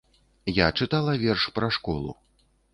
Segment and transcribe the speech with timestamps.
[0.59, 2.19] Я чытала верш пра школу.